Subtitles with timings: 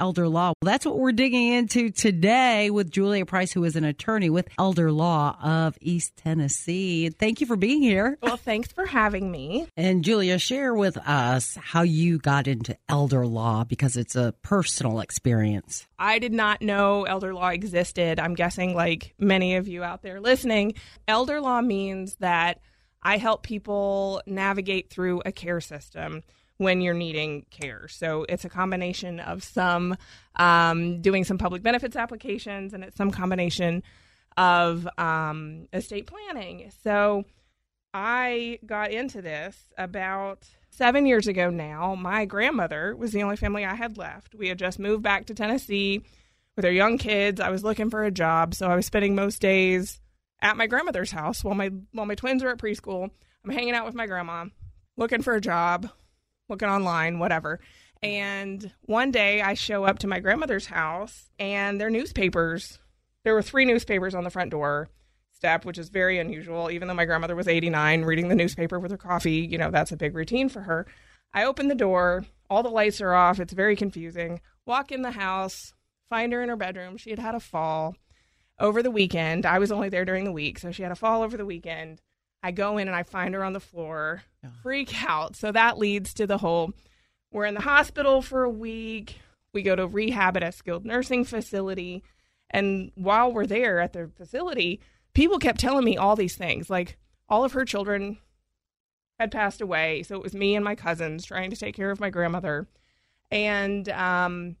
[0.00, 0.54] elder law.
[0.62, 4.90] That's what we're digging into today with Julia Price, who is an attorney with Elder
[4.90, 7.10] Law of East Tennessee.
[7.10, 8.18] Thank you for being here.
[8.22, 9.66] Well, thanks for having me.
[9.76, 15.00] And Julia, share with us how you got into elder law because it's a personal
[15.00, 15.86] experience.
[15.98, 18.18] I did not know elder law existed.
[18.18, 20.74] I'm guessing, like many of you out there listening,
[21.06, 22.60] elder law means that
[23.02, 26.22] I help people navigate through a care system
[26.60, 27.88] when you're needing care.
[27.88, 29.96] So it's a combination of some
[30.36, 33.82] um, doing some public benefits applications, and it's some combination
[34.36, 36.70] of um, estate planning.
[36.84, 37.24] So
[37.94, 41.94] I got into this about seven years ago now.
[41.94, 44.34] My grandmother was the only family I had left.
[44.34, 46.02] We had just moved back to Tennessee
[46.56, 47.40] with our young kids.
[47.40, 49.98] I was looking for a job, so I was spending most days
[50.42, 53.08] at my grandmother's house while my while my twins were at preschool.
[53.46, 54.44] I'm hanging out with my grandma,
[54.98, 55.88] looking for a job,
[56.50, 57.60] looking online, whatever.
[58.02, 62.78] And one day I show up to my grandmother's house and their newspapers,
[63.24, 64.88] there were three newspapers on the front door
[65.32, 66.70] step, which is very unusual.
[66.70, 69.92] Even though my grandmother was 89, reading the newspaper with her coffee, you know, that's
[69.92, 70.86] a big routine for her.
[71.32, 74.40] I open the door, all the lights are off, it's very confusing.
[74.66, 75.72] Walk in the house,
[76.10, 76.96] find her in her bedroom.
[76.96, 77.96] She had had a fall
[78.58, 79.46] over the weekend.
[79.46, 82.02] I was only there during the week, so she had a fall over the weekend.
[82.42, 84.22] I go in and I find her on the floor,
[84.62, 85.36] freak out.
[85.36, 86.72] So that leads to the whole
[87.32, 89.20] we're in the hospital for a week.
[89.52, 92.02] We go to rehab at a skilled nursing facility.
[92.50, 94.80] And while we're there at the facility,
[95.14, 96.68] people kept telling me all these things.
[96.68, 98.18] Like all of her children
[99.18, 100.02] had passed away.
[100.02, 102.66] So it was me and my cousins trying to take care of my grandmother.
[103.30, 104.56] And um,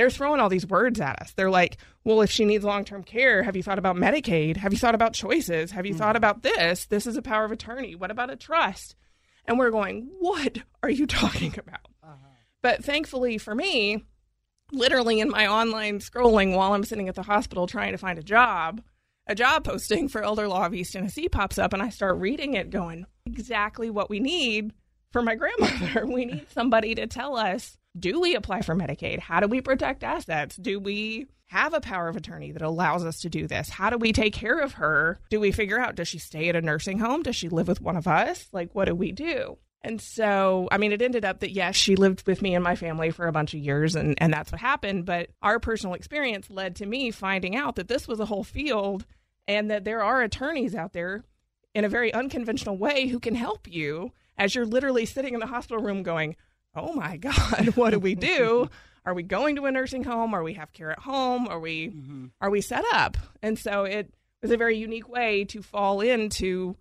[0.00, 1.32] they're throwing all these words at us.
[1.32, 4.56] They're like, well, if she needs long term care, have you thought about Medicaid?
[4.56, 5.72] Have you thought about choices?
[5.72, 5.98] Have you mm-hmm.
[5.98, 6.86] thought about this?
[6.86, 7.94] This is a power of attorney.
[7.94, 8.96] What about a trust?
[9.44, 11.86] And we're going, what are you talking about?
[12.02, 12.16] Uh-huh.
[12.62, 14.02] But thankfully for me,
[14.72, 18.22] literally in my online scrolling while I'm sitting at the hospital trying to find a
[18.22, 18.80] job,
[19.26, 22.54] a job posting for Elder Law of East Tennessee pops up, and I start reading
[22.54, 24.72] it, going, exactly what we need
[25.12, 26.06] for my grandmother.
[26.10, 29.18] we need somebody to tell us do we apply for Medicaid?
[29.18, 30.56] How do we protect assets?
[30.56, 33.68] Do we have a power of attorney that allows us to do this?
[33.68, 35.18] How do we take care of her?
[35.30, 37.22] Do we figure out does she stay at a nursing home?
[37.22, 38.46] Does she live with one of us?
[38.52, 39.58] Like, what do we do?
[39.82, 42.76] And so, I mean, it ended up that yes, she lived with me and my
[42.76, 45.06] family for a bunch of years, and, and that's what happened.
[45.06, 49.06] But our personal experience led to me finding out that this was a whole field
[49.48, 51.24] and that there are attorneys out there
[51.74, 55.46] in a very unconventional way who can help you as you're literally sitting in the
[55.46, 56.36] hospital room going,
[56.74, 58.68] oh my God, what do we do?
[59.04, 60.34] Are we going to a nursing home?
[60.34, 61.48] Are we have care at home?
[61.48, 62.26] Are we mm-hmm.
[62.40, 63.16] are we set up?
[63.42, 66.76] And so it was a very unique way to fall into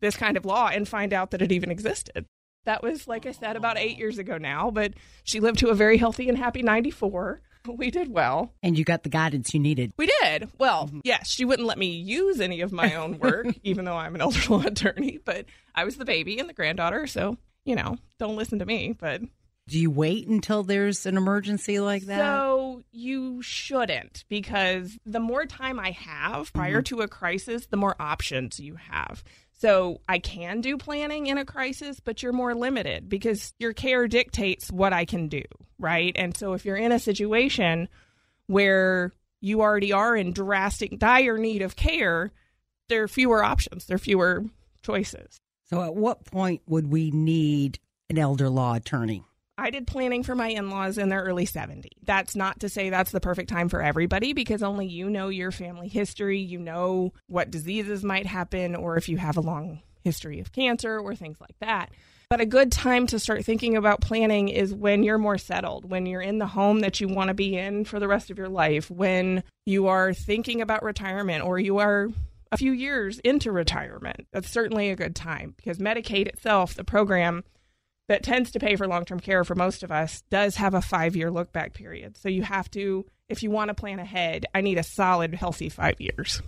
[0.00, 2.26] this kind of law and find out that it even existed.
[2.64, 4.94] That was, like I said, about eight years ago now, but
[5.24, 7.40] she lived to a very healthy and happy 94.
[7.64, 8.52] We did well.
[8.60, 9.92] And you got the guidance you needed.
[9.96, 10.48] We did.
[10.58, 10.98] Well, mm-hmm.
[11.04, 14.20] yes, she wouldn't let me use any of my own work, even though I'm an
[14.20, 18.36] elder law attorney, but I was the baby and the granddaughter, so you know, don't
[18.36, 19.20] listen to me, but
[19.68, 22.18] do you wait until there's an emergency like that?
[22.18, 26.96] So you shouldn't because the more time I have prior mm-hmm.
[26.96, 29.22] to a crisis, the more options you have.
[29.62, 34.08] So I can do planning in a crisis, but you're more limited because your care
[34.08, 35.42] dictates what I can do,
[35.78, 36.12] right?
[36.16, 37.88] And so if you're in a situation
[38.48, 42.32] where you already are in drastic, dire need of care,
[42.88, 44.44] there are fewer options, there are fewer
[44.82, 45.40] choices.
[45.72, 47.78] So, at what point would we need
[48.10, 49.24] an elder law attorney?
[49.56, 51.88] I did planning for my in laws in their early 70s.
[52.04, 55.50] That's not to say that's the perfect time for everybody because only you know your
[55.50, 56.40] family history.
[56.40, 60.98] You know what diseases might happen or if you have a long history of cancer
[60.98, 61.90] or things like that.
[62.28, 66.04] But a good time to start thinking about planning is when you're more settled, when
[66.04, 68.48] you're in the home that you want to be in for the rest of your
[68.48, 72.08] life, when you are thinking about retirement or you are
[72.52, 74.28] a few years into retirement.
[74.32, 77.42] That's certainly a good time because Medicaid itself, the program
[78.08, 80.82] that tends to pay for long term care for most of us, does have a
[80.82, 82.16] five year look back period.
[82.18, 85.70] So you have to, if you want to plan ahead, I need a solid, healthy
[85.70, 86.42] five years.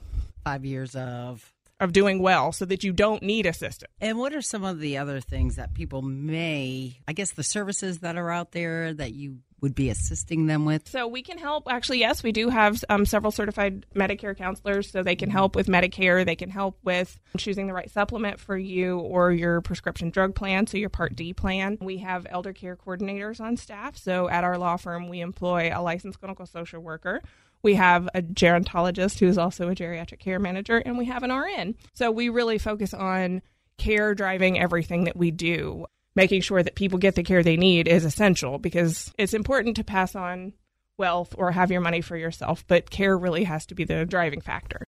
[0.44, 3.93] Five years of of doing well so that you don't need assistance.
[4.00, 7.99] And what are some of the other things that people may, I guess, the services
[7.99, 10.88] that are out there that you would be assisting them with?
[10.88, 11.65] So we can help.
[11.69, 15.69] Actually, yes, we do have um, several certified Medicare counselors, so they can help with
[15.69, 16.25] Medicare.
[16.25, 20.67] They can help with choosing the right supplement for you or your prescription drug plan,
[20.67, 21.79] so your Part D plan.
[21.81, 23.97] We have elder care coordinators on staff.
[23.97, 27.23] So at our law firm, we employ a licensed clinical social worker.
[27.64, 31.32] We have a gerontologist who is also a geriatric care manager, and we have an
[31.32, 31.75] RN.
[31.94, 33.43] So we really focus on
[33.76, 37.88] care driving everything that we do making sure that people get the care they need
[37.88, 40.52] is essential because it's important to pass on
[40.96, 44.40] wealth or have your money for yourself, but care really has to be the driving
[44.40, 44.84] factor.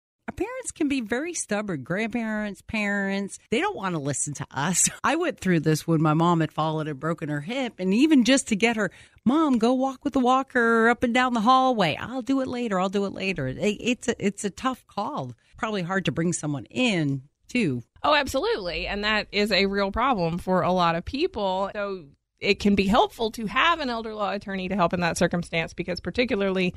[0.66, 1.84] Parents can be very stubborn.
[1.84, 4.90] Grandparents, parents, they don't want to listen to us.
[5.04, 8.24] I went through this when my mom had fallen and broken her hip, and even
[8.24, 8.90] just to get her,
[9.24, 11.96] Mom, go walk with the walker up and down the hallway.
[12.00, 12.80] I'll do it later.
[12.80, 13.46] I'll do it later.
[13.46, 15.34] It's a, it's a tough call.
[15.56, 17.84] Probably hard to bring someone in too.
[18.02, 18.88] Oh, absolutely.
[18.88, 21.70] And that is a real problem for a lot of people.
[21.74, 22.06] So
[22.40, 25.74] it can be helpful to have an elder law attorney to help in that circumstance
[25.74, 26.74] because, particularly,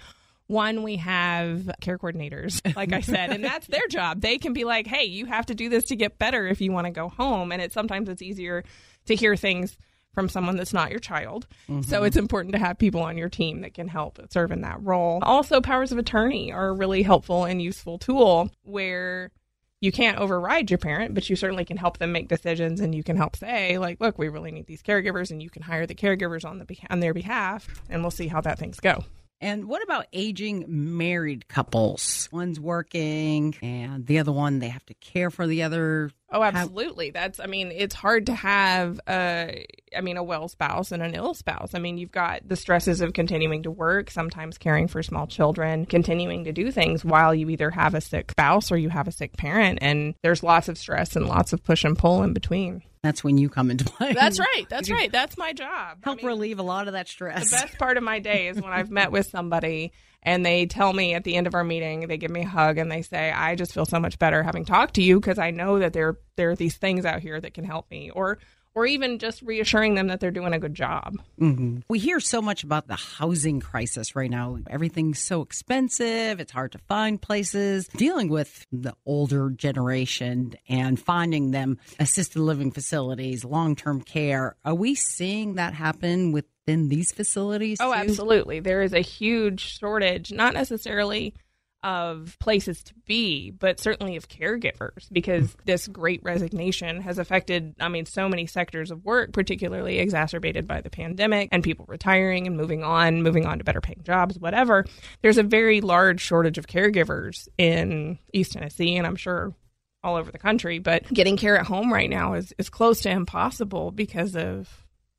[0.49, 4.21] one, we have care coordinators, like I said, and that's their job.
[4.21, 6.71] They can be like, hey, you have to do this to get better if you
[6.71, 7.51] want to go home.
[7.51, 8.63] And it's sometimes it's easier
[9.05, 9.77] to hear things
[10.11, 11.45] from someone that's not your child.
[11.69, 11.83] Mm-hmm.
[11.83, 14.81] So it's important to have people on your team that can help serve in that
[14.81, 15.19] role.
[15.21, 19.29] Also, powers of attorney are a really helpful and useful tool where
[19.81, 23.03] you can't override your parent, but you certainly can help them make decisions and you
[23.03, 25.95] can help say, like, look, we really need these caregivers and you can hire the
[25.95, 29.03] caregivers on the on their behalf and we'll see how that things go.
[29.41, 32.27] And what about aging married couples?
[32.31, 36.11] One's working and the other one, they have to care for the other.
[36.31, 37.09] Oh, absolutely.
[37.09, 39.65] That's, I mean, it's hard to have a,
[39.95, 41.73] I mean, a well spouse and an ill spouse.
[41.73, 45.85] I mean, you've got the stresses of continuing to work, sometimes caring for small children,
[45.85, 49.11] continuing to do things while you either have a sick spouse or you have a
[49.11, 49.79] sick parent.
[49.81, 52.83] And there's lots of stress and lots of push and pull in between.
[53.01, 54.13] That's when you come into play.
[54.13, 54.65] That's right.
[54.69, 55.11] That's right.
[55.11, 55.99] That's my job.
[56.03, 57.49] Help I mean, relieve a lot of that stress.
[57.49, 59.93] The best part of my day is when I've met with somebody
[60.23, 62.77] and they tell me at the end of our meeting, they give me a hug
[62.77, 65.51] and they say, "I just feel so much better having talked to you because I
[65.51, 68.37] know that there there are these things out here that can help me." Or
[68.79, 71.17] or even just reassuring them that they're doing a good job.
[71.37, 71.79] Mm-hmm.
[71.89, 74.57] We hear so much about the housing crisis right now.
[74.69, 77.89] Everything's so expensive, it's hard to find places.
[77.89, 84.55] Dealing with the older generation and finding them assisted living facilities, long term care.
[84.63, 87.79] Are we seeing that happen within these facilities?
[87.81, 87.99] Oh, too?
[87.99, 88.61] absolutely.
[88.61, 91.33] There is a huge shortage, not necessarily
[91.83, 95.59] of places to be, but certainly of caregivers, because hmm.
[95.65, 100.81] this great resignation has affected, I mean, so many sectors of work, particularly exacerbated by
[100.81, 104.85] the pandemic and people retiring and moving on, moving on to better paying jobs, whatever.
[105.21, 109.53] There's a very large shortage of caregivers in East Tennessee, and I'm sure
[110.03, 113.09] all over the country, but getting care at home right now is, is close to
[113.09, 114.69] impossible because of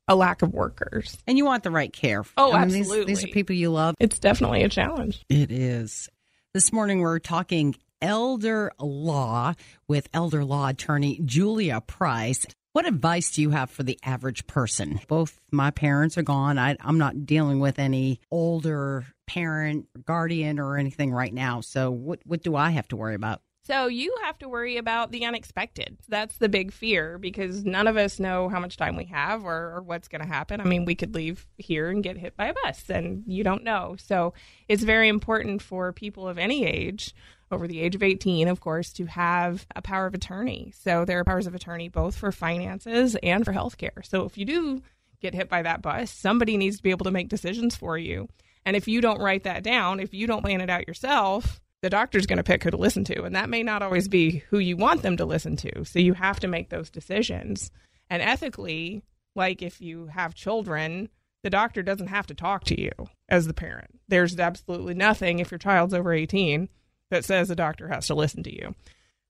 [0.07, 1.17] a lack of workers.
[1.27, 2.23] And you want the right care.
[2.37, 3.05] Oh, I mean, absolutely.
[3.05, 3.95] These, these, are people you love.
[3.99, 5.23] It's definitely a challenge.
[5.29, 6.09] It is.
[6.53, 9.53] This morning we're talking elder law
[9.87, 12.45] with elder law attorney Julia Price.
[12.73, 14.99] What advice do you have for the average person?
[15.07, 16.57] Both my parents are gone.
[16.57, 21.61] I, am not dealing with any older parent, guardian, or anything right now.
[21.61, 23.41] So, what, what do I have to worry about?
[23.63, 25.97] So you have to worry about the unexpected.
[26.09, 29.75] That's the big fear because none of us know how much time we have or,
[29.75, 30.59] or what's going to happen.
[30.59, 33.63] I mean, we could leave here and get hit by a bus, and you don't
[33.63, 33.95] know.
[33.99, 34.33] So
[34.67, 37.13] it's very important for people of any age,
[37.51, 40.73] over the age of 18, of course, to have a power of attorney.
[40.75, 44.03] So there are powers of attorney both for finances and for healthcare.
[44.03, 44.81] So if you do
[45.21, 48.27] get hit by that bus, somebody needs to be able to make decisions for you.
[48.65, 51.89] And if you don't write that down, if you don't plan it out yourself, the
[51.89, 53.23] doctor's going to pick who to listen to.
[53.23, 55.83] And that may not always be who you want them to listen to.
[55.85, 57.71] So you have to make those decisions.
[58.09, 59.03] And ethically,
[59.35, 61.09] like if you have children,
[61.43, 62.91] the doctor doesn't have to talk to you
[63.29, 63.99] as the parent.
[64.07, 66.69] There's absolutely nothing if your child's over 18
[67.09, 68.75] that says the doctor has to listen to you.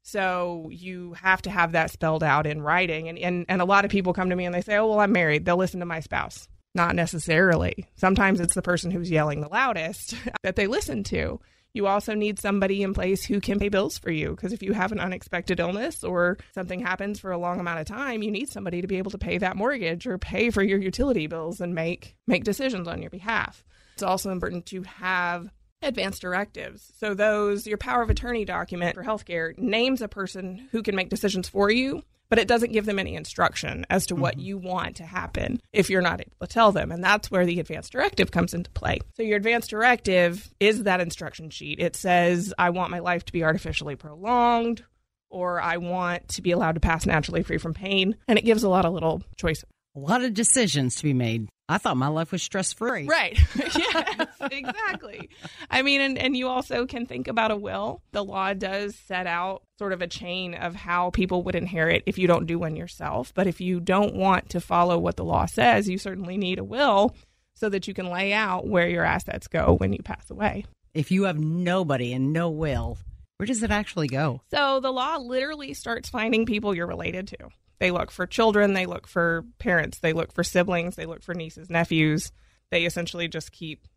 [0.04, 3.08] So you have to have that spelled out in writing.
[3.08, 5.00] And, and, and a lot of people come to me and they say, oh, well,
[5.00, 5.46] I'm married.
[5.46, 6.48] They'll listen to my spouse.
[6.74, 7.86] Not necessarily.
[7.96, 11.40] Sometimes it's the person who's yelling the loudest that they listen to.
[11.74, 14.74] You also need somebody in place who can pay bills for you because if you
[14.74, 18.50] have an unexpected illness or something happens for a long amount of time, you need
[18.50, 21.74] somebody to be able to pay that mortgage or pay for your utility bills and
[21.74, 23.64] make make decisions on your behalf.
[23.94, 25.50] It's also important to have
[25.82, 26.92] advanced directives.
[26.98, 31.10] So those your power of attorney document for healthcare names a person who can make
[31.10, 34.46] decisions for you but it doesn't give them any instruction as to what mm-hmm.
[34.46, 36.90] you want to happen if you're not able to tell them.
[36.90, 39.00] And that's where the advanced directive comes into play.
[39.18, 41.82] So, your advanced directive is that instruction sheet.
[41.82, 44.82] It says, I want my life to be artificially prolonged,
[45.30, 48.16] or I want to be allowed to pass naturally free from pain.
[48.30, 49.66] And it gives a lot of little choices.
[49.94, 51.50] A lot of decisions to be made.
[51.68, 53.08] I thought my life was stress free.
[53.08, 53.38] Right.
[53.56, 55.30] yes, exactly.
[55.70, 58.02] I mean, and, and you also can think about a will.
[58.12, 62.18] The law does set out sort of a chain of how people would inherit if
[62.18, 63.34] you don't do one yourself.
[63.34, 66.64] But if you don't want to follow what the law says, you certainly need a
[66.64, 67.16] will
[67.56, 70.66] so that you can lay out where your assets go when you pass away.
[70.94, 72.98] If you have nobody and no will,
[73.38, 74.42] where does it actually go?
[74.52, 77.50] So the law literally starts finding people you're related to.
[77.82, 81.34] They look for children, they look for parents, they look for siblings, they look for
[81.34, 82.32] nieces, nephews.
[82.70, 83.88] They essentially just keep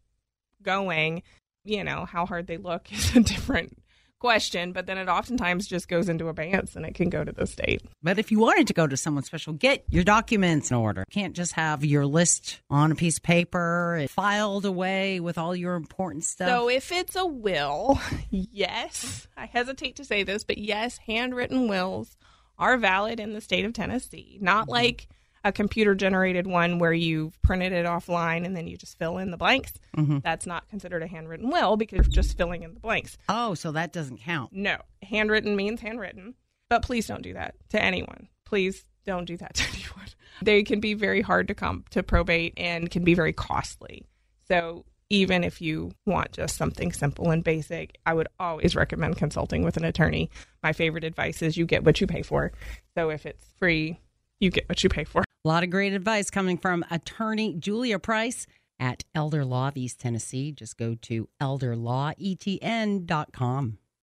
[0.63, 1.23] going.
[1.67, 3.77] You know, how hard they look is a different
[4.21, 7.47] question, but then it oftentimes just goes into abeyance and it can go to the
[7.47, 7.83] state.
[8.03, 11.05] But if you wanted to go to someone special, get your documents in order.
[11.11, 15.75] Can't just have your list on a piece of paper filed away with all your
[15.75, 16.49] important stuff.
[16.49, 18.01] So if it's a will,
[18.31, 22.17] yes, I hesitate to say this, but yes, handwritten wills
[22.59, 24.39] are valid in the state of Tennessee.
[24.41, 24.73] Not mm-hmm.
[24.73, 25.09] like
[25.45, 29.31] a computer generated one where you've printed it offline and then you just fill in
[29.31, 29.75] the blanks.
[29.97, 30.21] Mm-hmm.
[30.21, 33.19] That's not considered a handwritten will because you're just filling in the blanks.
[33.29, 34.53] Oh, so that doesn't count.
[34.53, 34.79] No.
[35.03, 36.35] Handwritten means handwritten.
[36.71, 38.29] But please don't do that to anyone.
[38.47, 40.09] Please don't do that to anyone.
[40.41, 44.07] They can be very hard to come to probate and can be very costly.
[44.49, 49.63] So even if you want just something simple and basic, I would always recommend consulting
[49.63, 50.29] with an attorney.
[50.61, 52.51] My favorite advice is you get what you pay for.
[52.97, 54.01] So if it's free,
[54.41, 55.21] you get what you pay for.
[55.21, 58.49] A lot of great advice coming from attorney Julia Price
[58.81, 60.51] at Elder Law of East Tennessee.
[60.51, 63.79] Just go to elderlawetn.com.